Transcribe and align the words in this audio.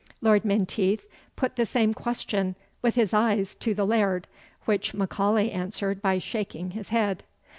Lord 0.19 0.43
Menteith 0.43 1.05
put 1.35 1.57
the 1.57 1.65
same 1.67 1.93
question 1.93 2.55
with 2.81 2.95
his 2.95 3.13
eyes 3.13 3.53
to 3.53 3.75
the 3.75 3.85
Laird, 3.85 4.25
which 4.65 4.95
M'Aulay 4.95 5.53
answered 5.53 6.01
by 6.01 6.17
shaking 6.17 6.71
his 6.71 6.89
head. 6.89 7.23